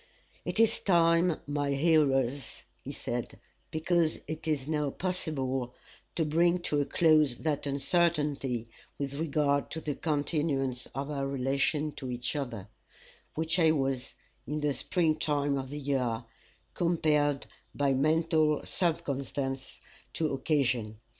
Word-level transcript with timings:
"It 0.45 0.59
is 0.59 0.79
time, 0.79 1.37
my 1.45 1.73
hearers," 1.75 2.63
he 2.83 2.91
said, 2.91 3.39
"because 3.69 4.19
it 4.27 4.47
is 4.47 4.67
now 4.67 4.89
possible, 4.89 5.75
to 6.15 6.25
bring 6.25 6.57
to 6.61 6.81
a 6.81 6.85
close 6.87 7.35
that 7.35 7.67
uncertainty 7.67 8.67
with 8.97 9.13
regard 9.13 9.69
to 9.69 9.79
the 9.79 9.93
continuance 9.93 10.87
of 10.95 11.11
our 11.11 11.27
relation 11.27 11.91
to 11.97 12.09
each 12.09 12.35
other, 12.35 12.67
which 13.35 13.59
I 13.59 13.69
was, 13.73 14.15
in 14.47 14.61
the 14.61 14.73
spring 14.73 15.17
time 15.19 15.55
of 15.55 15.69
the 15.69 15.77
year, 15.77 16.23
compelled 16.73 17.45
by 17.75 17.93
mental 17.93 18.65
circumstance 18.65 19.79
to 20.13 20.33
occasion. 20.33 20.97